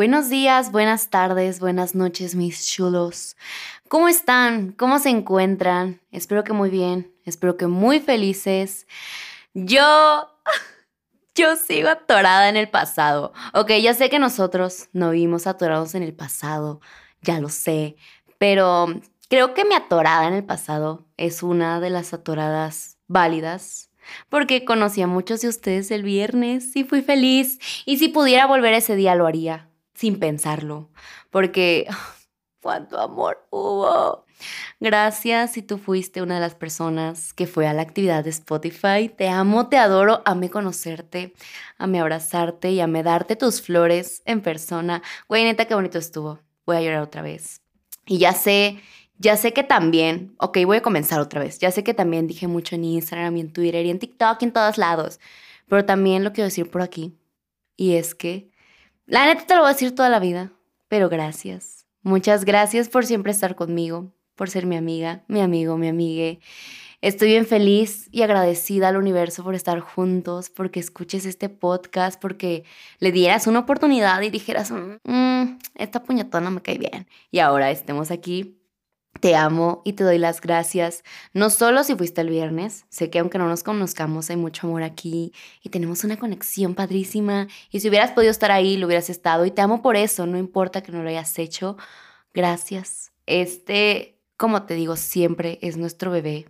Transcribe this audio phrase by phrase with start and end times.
[0.00, 3.36] Buenos días, buenas tardes, buenas noches, mis chulos.
[3.86, 4.72] ¿Cómo están?
[4.72, 6.00] ¿Cómo se encuentran?
[6.10, 8.86] Espero que muy bien, espero que muy felices.
[9.52, 10.26] Yo...
[11.34, 13.34] Yo sigo atorada en el pasado.
[13.52, 16.80] Ok, ya sé que nosotros no vivimos atorados en el pasado,
[17.20, 17.96] ya lo sé,
[18.38, 18.86] pero
[19.28, 23.90] creo que mi atorada en el pasado es una de las atoradas válidas
[24.30, 27.58] porque conocí a muchos de ustedes el viernes y fui feliz.
[27.84, 29.69] Y si pudiera volver ese día lo haría
[30.00, 30.88] sin pensarlo,
[31.28, 31.86] porque
[32.62, 34.24] cuánto amor hubo.
[34.80, 39.10] Gracias si tú fuiste una de las personas que fue a la actividad de Spotify.
[39.14, 41.34] Te amo, te adoro, amé conocerte,
[41.76, 45.02] amé abrazarte y amé darte tus flores en persona.
[45.28, 46.40] Güey, neta, qué bonito estuvo.
[46.64, 47.60] Voy a llorar otra vez.
[48.06, 48.80] Y ya sé,
[49.18, 51.58] ya sé que también, ok, voy a comenzar otra vez.
[51.58, 54.46] Ya sé que también dije mucho en Instagram y en Twitter y en TikTok y
[54.46, 55.20] en todos lados.
[55.68, 57.14] Pero también lo quiero decir por aquí.
[57.76, 58.49] Y es que
[59.10, 60.52] la neta te lo voy a decir toda la vida,
[60.86, 61.84] pero gracias.
[62.02, 66.38] Muchas gracias por siempre estar conmigo, por ser mi amiga, mi amigo, mi amigue.
[67.00, 72.62] Estoy bien feliz y agradecida al universo por estar juntos, porque escuches este podcast, porque
[73.00, 77.08] le dieras una oportunidad y dijeras, mm, esta puñetona me cae bien.
[77.32, 78.59] Y ahora estemos aquí
[79.20, 83.18] te amo y te doy las gracias, no solo si fuiste el viernes, sé que
[83.18, 87.88] aunque no nos conozcamos hay mucho amor aquí y tenemos una conexión padrísima y si
[87.88, 90.92] hubieras podido estar ahí, lo hubieras estado y te amo por eso, no importa que
[90.92, 91.76] no lo hayas hecho,
[92.34, 93.12] gracias.
[93.26, 96.46] Este, como te digo, siempre es nuestro bebé.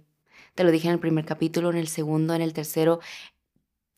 [0.55, 3.01] Te lo dije en el primer capítulo, en el segundo, en el tercero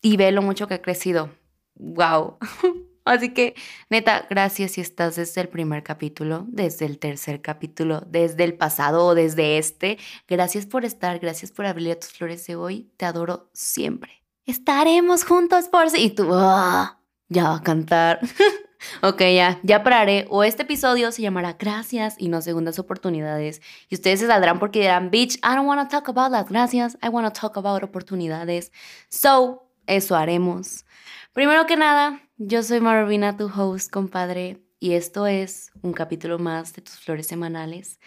[0.03, 1.31] y ve lo mucho que ha crecido.
[1.77, 2.39] ¡Wow!
[3.05, 3.55] Así que,
[3.91, 9.07] neta, gracias si estás desde el primer capítulo, desde el tercer capítulo, desde el pasado
[9.07, 9.99] o desde este.
[10.29, 12.91] Gracias por estar, gracias por abrirle tus flores de hoy.
[12.97, 14.23] Te adoro siempre.
[14.47, 16.03] Estaremos juntos por si.
[16.03, 18.21] Y tú, ah, ya va a cantar.
[19.03, 20.27] ok, ya, ya pararé.
[20.31, 23.63] O este episodio se llamará Gracias y no Segundas Oportunidades.
[23.89, 26.97] Y ustedes se saldrán porque dirán, bitch, I don't want to talk about las gracias.
[27.03, 28.71] I want to talk about oportunidades.
[29.09, 30.85] So, eso haremos.
[31.33, 36.75] Primero que nada, yo soy Marvina, tu host, compadre, y esto es un capítulo más
[36.75, 38.01] de tus flores semanales.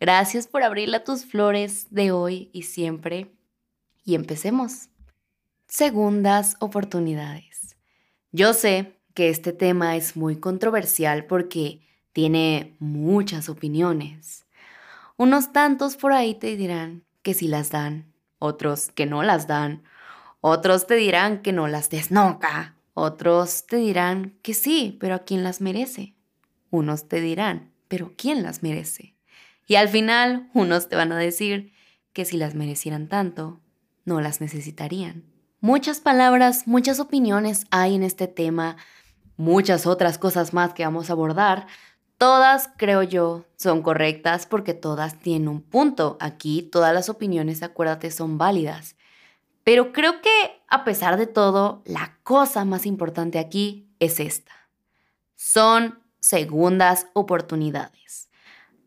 [0.00, 3.30] Gracias por abrirle a tus flores de hoy y siempre.
[4.04, 4.88] Y empecemos.
[5.68, 7.76] Segundas oportunidades.
[8.32, 14.44] Yo sé que este tema es muy controversial porque tiene muchas opiniones.
[15.16, 19.84] Unos tantos por ahí te dirán que sí las dan, otros que no las dan,
[20.44, 22.08] otros te dirán que no las des
[22.94, 26.16] Otros te dirán que sí, pero ¿a quién las merece?
[26.68, 29.14] Unos te dirán, pero ¿quién las merece?
[29.68, 31.72] Y al final, unos te van a decir
[32.12, 33.60] que si las merecieran tanto,
[34.04, 35.22] no las necesitarían.
[35.60, 38.76] Muchas palabras, muchas opiniones hay en este tema,
[39.36, 41.68] muchas otras cosas más que vamos a abordar.
[42.18, 46.16] Todas, creo yo, son correctas porque todas tienen un punto.
[46.18, 48.96] Aquí todas las opiniones, acuérdate, son válidas.
[49.64, 54.52] Pero creo que a pesar de todo, la cosa más importante aquí es esta.
[55.36, 58.30] Son segundas oportunidades.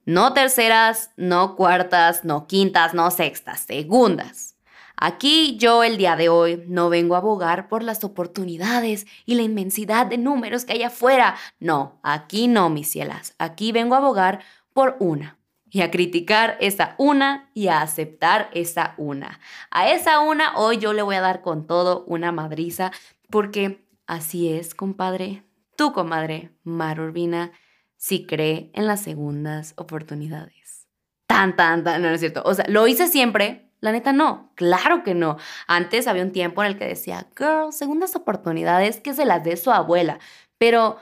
[0.05, 4.55] No terceras, no cuartas, no quintas, no sextas, segundas.
[4.97, 9.41] Aquí yo el día de hoy no vengo a abogar por las oportunidades y la
[9.41, 11.35] inmensidad de números que hay afuera.
[11.59, 13.35] No, aquí no, mis cielas.
[13.37, 14.41] Aquí vengo a abogar
[14.73, 15.37] por una,
[15.75, 19.41] y a criticar esa una y a aceptar esa una.
[19.71, 22.93] A esa una hoy yo le voy a dar con todo una madriza
[23.29, 25.43] porque así es, compadre.
[25.75, 27.51] Tu comadre, Mar Urbina,
[27.97, 30.87] sí cree en las segundas oportunidades.
[31.27, 32.41] Tan, tan, tan, no, no es cierto.
[32.45, 35.35] O sea, lo hice siempre, la neta no, claro que no.
[35.67, 39.57] Antes había un tiempo en el que decía, girl, segundas oportunidades que se las dé
[39.57, 40.19] su abuela.
[40.57, 40.95] Pero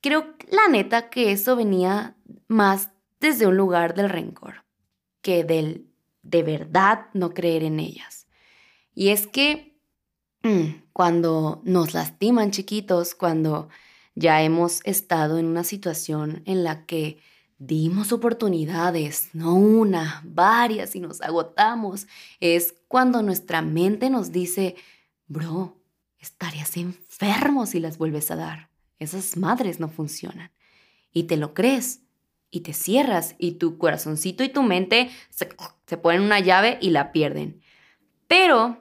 [0.00, 2.14] creo la neta que eso venía
[2.48, 2.93] más
[3.24, 4.66] desde un lugar del rencor
[5.22, 5.86] que del
[6.22, 8.26] de verdad no creer en ellas.
[8.94, 9.78] Y es que
[10.42, 13.70] mm, cuando nos lastiman chiquitos, cuando
[14.14, 17.18] ya hemos estado en una situación en la que
[17.56, 22.06] dimos oportunidades, no una, varias y nos agotamos,
[22.40, 24.76] es cuando nuestra mente nos dice,
[25.28, 25.78] bro,
[26.18, 28.68] estarías enfermo si las vuelves a dar.
[28.98, 30.50] Esas madres no funcionan.
[31.10, 32.03] Y te lo crees
[32.54, 35.46] y te cierras y tu corazoncito y tu mente se,
[35.96, 37.60] ponen una llave y la pierden.
[38.28, 38.78] Pero,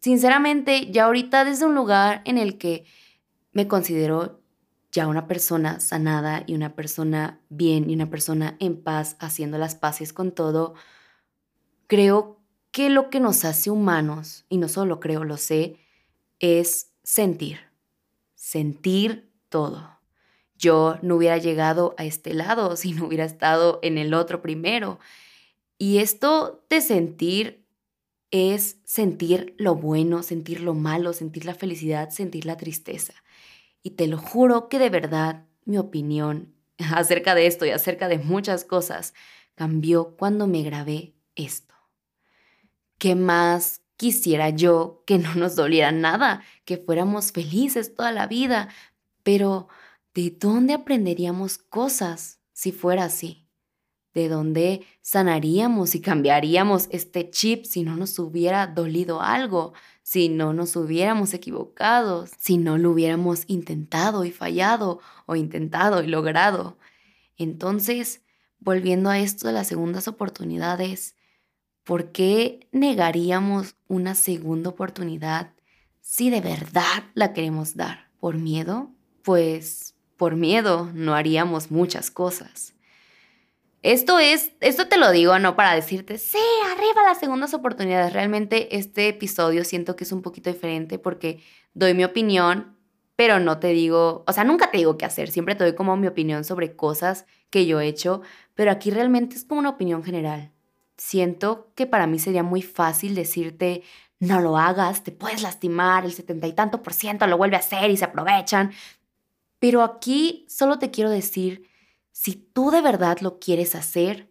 [0.00, 2.84] sinceramente, ya ahorita desde un lugar en el que
[3.52, 4.40] me considero
[4.90, 9.76] ya una persona sanada y una persona bien y una persona en paz, haciendo las
[9.76, 10.74] paces con todo,
[11.86, 12.40] creo
[12.72, 15.78] que lo que nos hace humanos, y no solo creo, lo sé,
[16.40, 17.60] es sentir.
[18.34, 19.93] Sentir todo.
[20.64, 24.98] Yo no hubiera llegado a este lado si no hubiera estado en el otro primero.
[25.78, 27.64] Y esto de sentir
[28.30, 33.12] es sentir lo bueno, sentir lo malo, sentir la felicidad, sentir la tristeza.
[33.82, 36.54] Y te lo juro que de verdad mi opinión
[36.94, 39.14] acerca de esto y acerca de muchas cosas
[39.54, 41.74] cambió cuando me grabé esto.
[42.98, 48.68] ¿Qué más quisiera yo que no nos doliera nada, que fuéramos felices toda la vida?
[49.22, 49.68] Pero
[50.14, 53.48] ¿de dónde aprenderíamos cosas si fuera así?
[54.14, 59.74] ¿De dónde sanaríamos y cambiaríamos este chip si no nos hubiera dolido algo?
[60.04, 66.06] Si no nos hubiéramos equivocado, si no lo hubiéramos intentado y fallado o intentado y
[66.06, 66.78] logrado.
[67.36, 68.22] Entonces,
[68.60, 71.16] volviendo a esto de las segundas oportunidades,
[71.82, 75.54] ¿por qué negaríamos una segunda oportunidad
[76.00, 78.10] si de verdad la queremos dar?
[78.20, 78.92] ¿Por miedo?
[79.22, 82.74] Pues por miedo no haríamos muchas cosas.
[83.82, 86.38] Esto es, esto te lo digo no para decirte, sí,
[86.72, 88.14] arriba las segundas oportunidades.
[88.14, 91.42] Realmente este episodio siento que es un poquito diferente porque
[91.74, 92.78] doy mi opinión,
[93.14, 95.96] pero no te digo, o sea, nunca te digo qué hacer, siempre te doy como
[95.96, 98.22] mi opinión sobre cosas que yo he hecho,
[98.54, 100.50] pero aquí realmente es como una opinión general.
[100.96, 103.82] Siento que para mí sería muy fácil decirte,
[104.18, 107.60] no lo hagas, te puedes lastimar, el setenta y tanto por ciento lo vuelve a
[107.60, 108.72] hacer y se aprovechan.
[109.58, 111.68] Pero aquí solo te quiero decir,
[112.12, 114.30] si tú de verdad lo quieres hacer,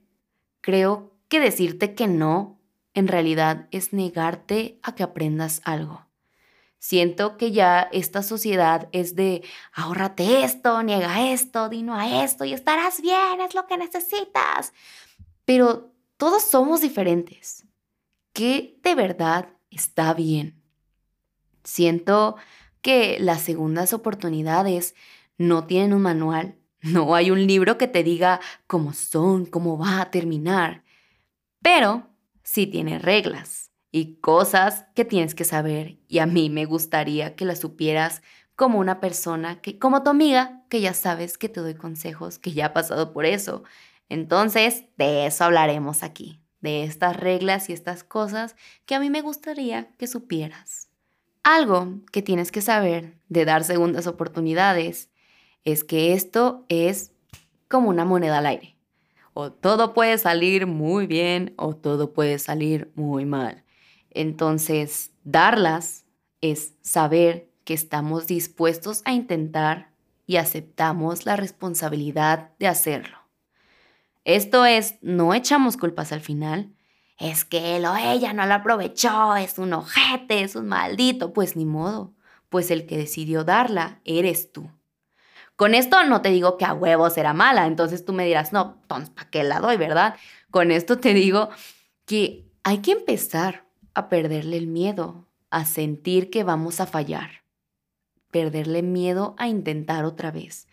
[0.61, 2.59] creo que decirte que no
[2.93, 6.05] en realidad es negarte a que aprendas algo.
[6.79, 9.41] Siento que ya esta sociedad es de
[9.71, 14.73] ahórrate esto, niega esto, dino a esto y estarás bien, es lo que necesitas.
[15.45, 17.65] Pero todos somos diferentes.
[18.33, 20.61] ¿Qué de verdad está bien?
[21.63, 22.35] Siento
[22.83, 24.93] que las segundas oportunidades
[25.39, 30.01] no tienen un manual, no hay un libro que te diga cómo son, cómo va
[30.01, 30.83] a terminar,
[31.63, 32.07] pero
[32.43, 37.45] sí tiene reglas y cosas que tienes que saber y a mí me gustaría que
[37.45, 38.21] las supieras
[38.55, 42.51] como una persona que como tu amiga que ya sabes que te doy consejos, que
[42.51, 43.63] ya ha pasado por eso.
[44.09, 48.55] Entonces, de eso hablaremos aquí, de estas reglas y estas cosas
[48.85, 50.92] que a mí me gustaría que supieras.
[51.43, 55.09] Algo que tienes que saber de dar segundas oportunidades
[55.65, 57.11] es que esto es
[57.67, 58.77] como una moneda al aire.
[59.33, 63.63] O todo puede salir muy bien o todo puede salir muy mal.
[64.11, 66.05] Entonces, darlas
[66.39, 69.91] es saber que estamos dispuestos a intentar
[70.25, 73.17] y aceptamos la responsabilidad de hacerlo.
[74.23, 76.71] Esto es, no echamos culpas al final.
[77.17, 81.33] Es que él o ella no lo aprovechó, es un ojete, es un maldito.
[81.33, 82.13] Pues ni modo,
[82.49, 84.69] pues el que decidió darla eres tú.
[85.55, 88.79] Con esto no te digo que a huevos era mala, entonces tú me dirás, no,
[88.81, 90.15] entonces, ¿para qué la doy, verdad?
[90.49, 91.49] Con esto te digo
[92.05, 97.43] que hay que empezar a perderle el miedo, a sentir que vamos a fallar,
[98.31, 100.67] perderle miedo a intentar otra vez.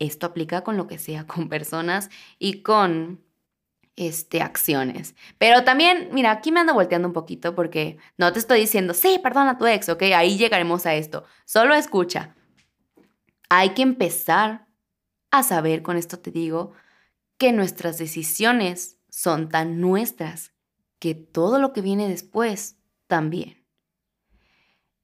[0.00, 3.20] Esto aplica con lo que sea, con personas y con
[4.00, 5.14] este, acciones.
[5.36, 9.20] Pero también, mira, aquí me ando volteando un poquito porque no te estoy diciendo, sí,
[9.22, 11.24] perdona a tu ex, ok, ahí llegaremos a esto.
[11.44, 12.34] Solo escucha.
[13.50, 14.66] Hay que empezar
[15.30, 16.72] a saber, con esto te digo,
[17.36, 20.52] que nuestras decisiones son tan nuestras
[20.98, 23.62] que todo lo que viene después también.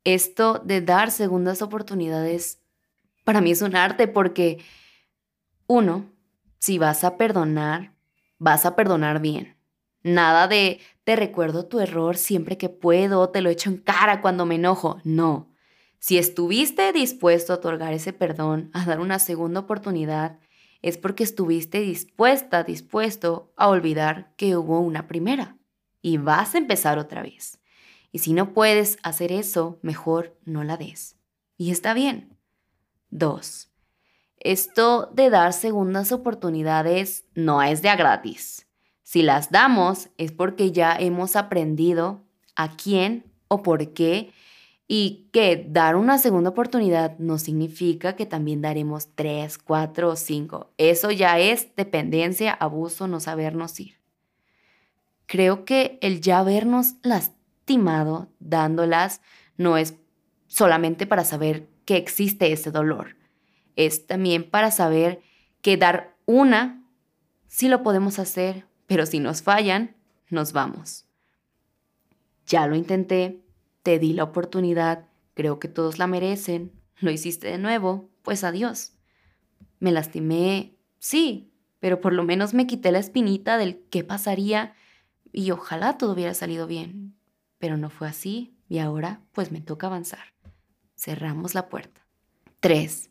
[0.05, 2.63] Esto de dar segundas oportunidades
[3.25, 4.65] para mí es un arte porque,
[5.67, 6.07] uno,
[6.61, 7.96] si vas a perdonar,
[8.39, 9.57] vas a perdonar bien.
[10.03, 14.47] Nada de te recuerdo tu error siempre que puedo, te lo echo en cara cuando
[14.47, 14.99] me enojo.
[15.05, 15.53] No.
[15.99, 20.39] Si estuviste dispuesto a otorgar ese perdón, a dar una segunda oportunidad,
[20.83, 25.57] es porque estuviste dispuesta, dispuesto a olvidar que hubo una primera
[26.03, 27.59] y vas a empezar otra vez.
[28.13, 31.17] Y si no puedes hacer eso, mejor no la des.
[31.57, 32.39] Y está bien.
[33.11, 33.73] Dos,
[34.47, 38.69] Esto de dar segundas oportunidades no es de a gratis.
[39.03, 42.23] Si las damos es porque ya hemos aprendido
[42.55, 44.31] a quién o por qué
[44.87, 50.71] y que dar una segunda oportunidad no significa que también daremos tres, cuatro o cinco.
[50.79, 53.95] Eso ya es dependencia, abuso, no sabernos ir.
[55.27, 59.23] Creo que el ya habernos lastimado dándolas
[59.57, 59.97] no es
[60.47, 63.16] solamente para saber que existe ese dolor,
[63.77, 65.23] es también para saber
[65.63, 66.83] que dar una
[67.47, 69.97] sí lo podemos hacer, pero si nos fallan,
[70.29, 71.07] nos vamos.
[72.47, 73.43] Ya lo intenté,
[73.83, 78.95] te di la oportunidad, creo que todos la merecen, lo hiciste de nuevo, pues adiós.
[79.79, 84.75] Me lastimé, sí, pero por lo menos me quité la espinita del qué pasaría
[85.33, 87.15] y ojalá todo hubiera salido bien.
[87.59, 90.35] Pero no fue así y ahora pues me toca avanzar.
[90.95, 92.07] Cerramos la puerta.
[92.61, 93.11] 3.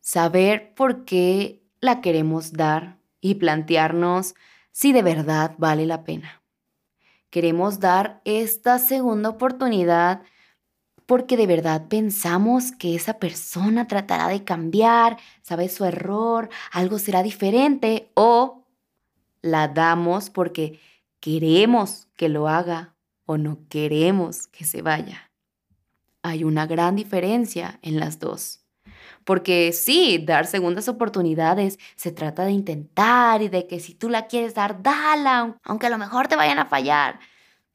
[0.00, 4.34] Saber por qué la queremos dar y plantearnos
[4.72, 6.42] si de verdad vale la pena.
[7.30, 10.22] Queremos dar esta segunda oportunidad
[11.04, 17.22] porque de verdad pensamos que esa persona tratará de cambiar, sabe su error, algo será
[17.22, 18.66] diferente o
[19.40, 20.80] la damos porque
[21.20, 25.30] queremos que lo haga o no queremos que se vaya.
[26.22, 28.60] Hay una gran diferencia en las dos.
[29.24, 34.26] Porque sí, dar segundas oportunidades se trata de intentar y de que si tú la
[34.26, 37.20] quieres dar, dala, aunque a lo mejor te vayan a fallar.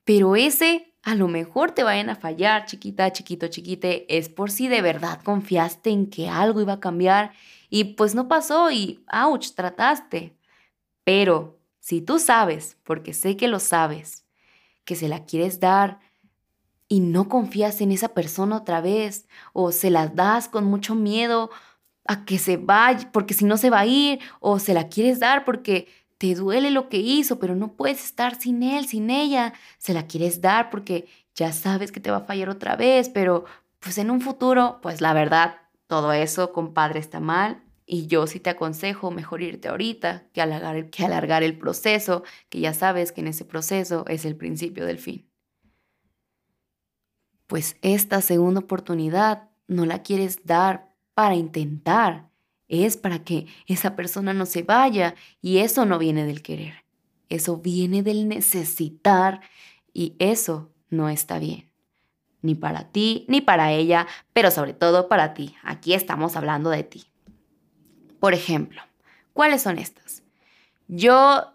[0.03, 4.69] Pero ese a lo mejor te vayan a fallar, chiquita, chiquito, chiquite, es por si
[4.69, 7.33] de verdad confiaste en que algo iba a cambiar
[7.69, 10.37] y pues no pasó y, ouch, trataste.
[11.03, 14.25] Pero si tú sabes, porque sé que lo sabes,
[14.85, 15.99] que se la quieres dar,
[16.93, 21.49] y no confías en esa persona otra vez o se la das con mucho miedo
[22.05, 25.19] a que se vaya, porque si no se va a ir o se la quieres
[25.19, 25.87] dar porque
[26.19, 30.05] te duele lo que hizo, pero no puedes estar sin él, sin ella, se la
[30.05, 33.45] quieres dar porque ya sabes que te va a fallar otra vez, pero
[33.79, 37.63] pues en un futuro, pues la verdad, todo eso, compadre, está mal.
[37.87, 42.23] Y yo sí te aconsejo mejor irte ahorita que alargar, el, que alargar el proceso,
[42.49, 45.32] que ya sabes que en ese proceso es el principio del fin
[47.53, 52.27] pues esta segunda oportunidad no la quieres dar para intentar,
[52.67, 56.83] es para que esa persona no se vaya y eso no viene del querer,
[57.29, 59.41] eso viene del necesitar
[59.93, 61.69] y eso no está bien.
[62.41, 65.53] Ni para ti, ni para ella, pero sobre todo para ti.
[65.61, 67.03] Aquí estamos hablando de ti.
[68.19, 68.81] Por ejemplo,
[69.31, 70.23] ¿cuáles son estas?
[70.87, 71.53] Yo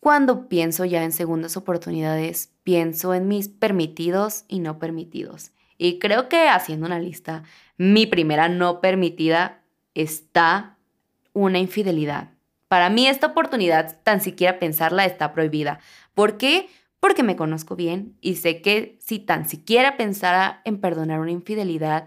[0.00, 5.50] cuando pienso ya en segundas oportunidades, pienso en mis permitidos y no permitidos.
[5.76, 7.42] Y creo que haciendo una lista,
[7.76, 9.64] mi primera no permitida
[9.96, 10.76] está
[11.32, 12.30] una infidelidad.
[12.68, 15.80] Para mí esta oportunidad, tan siquiera pensarla, está prohibida.
[16.14, 16.68] ¿Por qué?
[17.00, 22.06] Porque me conozco bien y sé que si tan siquiera pensara en perdonar una infidelidad,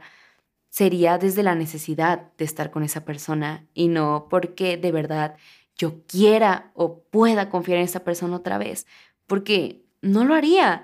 [0.70, 5.36] sería desde la necesidad de estar con esa persona y no porque de verdad
[5.76, 8.88] yo quiera o pueda confiar en esa persona otra vez,
[9.28, 10.84] porque no lo haría.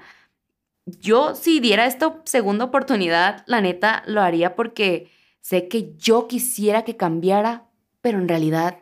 [0.86, 5.12] Yo si diera esta segunda oportunidad, la neta lo haría porque
[5.42, 7.68] sé que yo quisiera que cambiara,
[8.02, 8.80] pero en realidad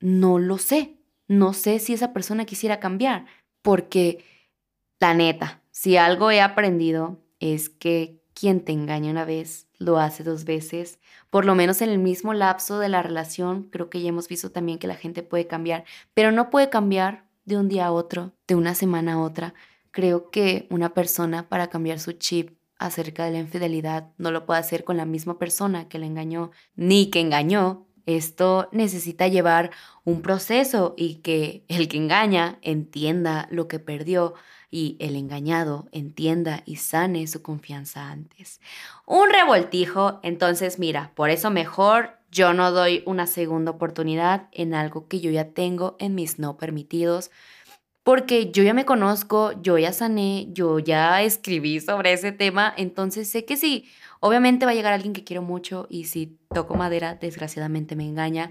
[0.00, 0.96] no lo sé.
[1.28, 3.26] No sé si esa persona quisiera cambiar,
[3.60, 4.24] porque
[5.00, 10.22] la neta, si algo he aprendido es que quien te engaña una vez lo hace
[10.22, 14.10] dos veces, por lo menos en el mismo lapso de la relación, creo que ya
[14.10, 17.86] hemos visto también que la gente puede cambiar, pero no puede cambiar de un día
[17.86, 19.54] a otro, de una semana a otra.
[19.90, 24.60] Creo que una persona para cambiar su chip acerca de la infidelidad no lo puede
[24.60, 27.86] hacer con la misma persona que le engañó ni que engañó.
[28.04, 29.70] Esto necesita llevar
[30.04, 34.34] un proceso y que el que engaña entienda lo que perdió,
[34.70, 38.60] y el engañado entienda y sane su confianza antes.
[39.06, 45.08] Un revoltijo, entonces mira, por eso mejor yo no doy una segunda oportunidad en algo
[45.08, 47.30] que yo ya tengo en mis no permitidos,
[48.02, 53.28] porque yo ya me conozco, yo ya sané, yo ya escribí sobre ese tema, entonces
[53.28, 53.88] sé que sí,
[54.20, 58.50] obviamente va a llegar alguien que quiero mucho y si toco madera, desgraciadamente me engaña,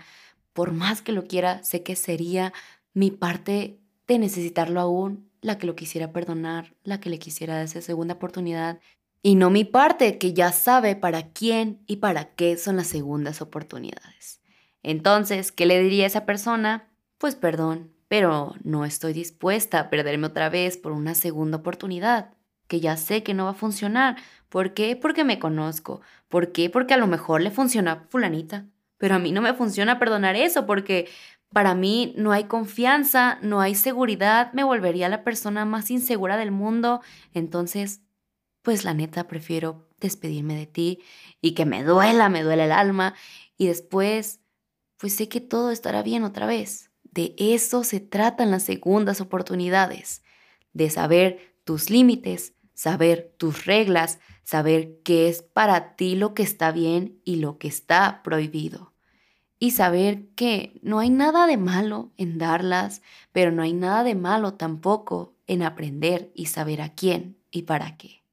[0.53, 2.53] por más que lo quiera, sé que sería
[2.93, 7.66] mi parte de necesitarlo aún la que lo quisiera perdonar, la que le quisiera dar
[7.66, 8.80] esa segunda oportunidad,
[9.22, 13.42] y no mi parte, que ya sabe para quién y para qué son las segundas
[13.42, 14.42] oportunidades.
[14.82, 16.90] Entonces, ¿qué le diría a esa persona?
[17.20, 22.34] Pues perdón, pero no estoy dispuesta a perderme otra vez por una segunda oportunidad,
[22.68, 24.16] que ya sé que no va a funcionar.
[24.50, 24.96] ¿Por qué?
[24.96, 26.02] Porque me conozco.
[26.28, 26.72] ¿Por qué?
[26.72, 28.66] Porque a lo mejor le funciona a fulanita.
[28.98, 31.10] Pero a mí no me funciona perdonar eso porque
[31.56, 36.52] para mí no hay confianza, no hay seguridad, me volvería la persona más insegura del
[36.52, 37.00] mundo.
[37.34, 38.02] Entonces,
[38.62, 41.00] pues la neta prefiero despedirme de ti
[41.40, 43.16] y que me duela, me duele el alma
[43.58, 44.42] y después,
[44.98, 46.92] pues sé que todo estará bien otra vez.
[47.04, 50.24] De eso se tratan las segundas oportunidades,
[50.74, 56.74] de saber tus límites, saber tus reglas, saber qué es para ti lo que está
[56.74, 58.95] bien y lo que está prohibido
[59.60, 64.16] y saber que no hay nada de malo en darlas, pero no hay nada de
[64.16, 68.24] malo tampoco en aprender y saber a quién y para qué.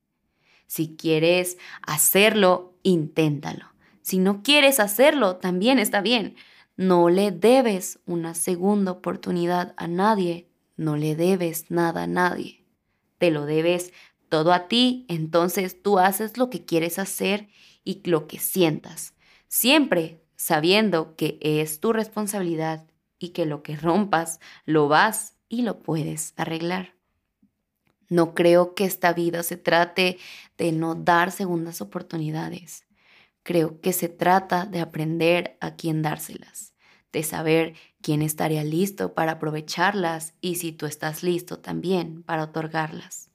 [0.67, 3.67] Si quieres hacerlo, inténtalo.
[4.01, 6.35] Si no quieres hacerlo, también está bien.
[6.77, 12.65] No le debes una segunda oportunidad a nadie, no le debes nada a nadie.
[13.19, 13.93] Te lo debes
[14.29, 17.49] todo a ti, entonces tú haces lo que quieres hacer
[17.85, 19.15] y lo que sientas,
[19.49, 22.85] siempre sabiendo que es tu responsabilidad
[23.21, 26.97] y que lo que rompas lo vas y lo puedes arreglar.
[28.09, 30.19] No creo que esta vida se trate
[30.59, 32.87] de no dar segundas oportunidades.
[33.45, 36.75] Creo que se trata de aprender a quién dárselas,
[37.13, 43.31] de saber quién estaría listo para aprovecharlas y si tú estás listo también para otorgarlas.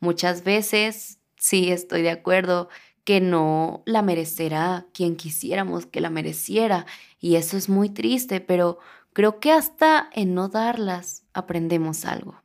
[0.00, 2.68] Muchas veces, sí estoy de acuerdo,
[3.06, 6.86] que no la merecerá quien quisiéramos que la mereciera
[7.20, 8.80] y eso es muy triste, pero
[9.12, 12.42] creo que hasta en no darlas aprendemos algo.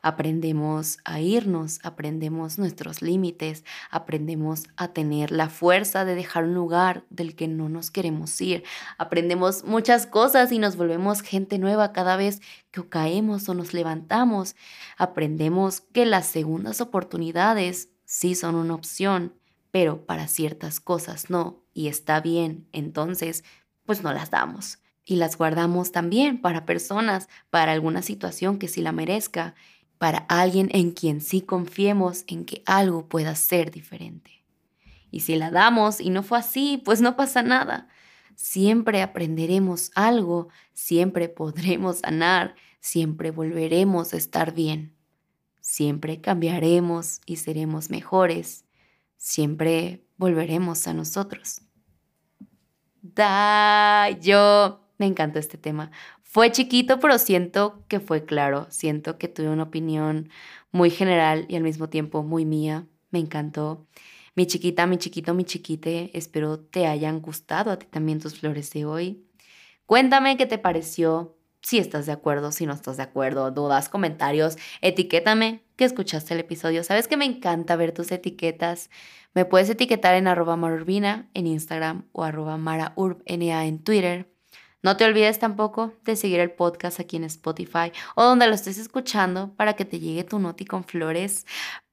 [0.00, 7.04] Aprendemos a irnos, aprendemos nuestros límites, aprendemos a tener la fuerza de dejar un lugar
[7.10, 8.64] del que no nos queremos ir.
[8.96, 14.56] Aprendemos muchas cosas y nos volvemos gente nueva cada vez que caemos o nos levantamos.
[14.96, 19.34] Aprendemos que las segundas oportunidades sí son una opción,
[19.74, 21.64] pero para ciertas cosas no.
[21.72, 23.42] Y está bien, entonces,
[23.84, 24.78] pues no las damos.
[25.04, 29.56] Y las guardamos también para personas, para alguna situación que sí la merezca
[29.98, 34.44] para alguien en quien sí confiemos en que algo pueda ser diferente.
[35.10, 37.88] Y si la damos y no fue así, pues no pasa nada.
[38.36, 44.94] Siempre aprenderemos algo, siempre podremos sanar, siempre volveremos a estar bien.
[45.60, 48.64] Siempre cambiaremos y seremos mejores.
[49.24, 51.62] Siempre volveremos a nosotros.
[53.00, 55.90] Da, yo me encantó este tema.
[56.22, 58.66] Fue chiquito, pero siento que fue claro.
[58.68, 60.28] Siento que tuve una opinión
[60.72, 62.86] muy general y al mismo tiempo muy mía.
[63.12, 63.86] Me encantó.
[64.34, 68.70] Mi chiquita, mi chiquito, mi chiquite, espero te hayan gustado a ti también tus flores
[68.74, 69.24] de hoy.
[69.86, 74.58] Cuéntame qué te pareció, si estás de acuerdo, si no estás de acuerdo, dudas, comentarios,
[74.82, 76.84] etiquétame que escuchaste el episodio.
[76.84, 78.90] Sabes que me encanta ver tus etiquetas.
[79.34, 84.30] Me puedes etiquetar en arroba marurbina en Instagram o arroba maraurbna en Twitter.
[84.82, 88.76] No te olvides tampoco de seguir el podcast aquí en Spotify o donde lo estés
[88.76, 91.46] escuchando para que te llegue tu noti con flores.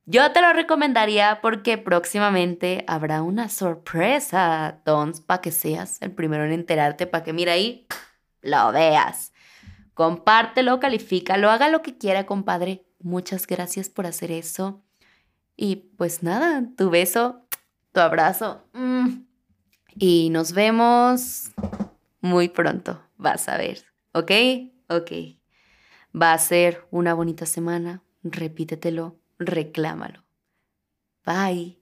[0.05, 6.43] Yo te lo recomendaría porque próximamente habrá una sorpresa, Tons, para que seas el primero
[6.43, 7.87] en enterarte, para que mira ahí,
[8.41, 9.31] lo veas.
[9.93, 12.85] Compártelo, califícalo, haga lo que quiera, compadre.
[13.03, 14.81] Muchas gracias por hacer eso.
[15.55, 17.45] Y pues nada, tu beso,
[17.91, 18.63] tu abrazo.
[18.73, 19.23] Mm.
[19.95, 21.51] Y nos vemos
[22.21, 23.85] muy pronto, vas a ver.
[24.13, 24.31] ¿Ok?
[24.89, 25.11] Ok.
[26.19, 28.03] Va a ser una bonita semana.
[28.23, 30.23] Repítetelo, reclámalo.
[31.25, 31.80] Bye.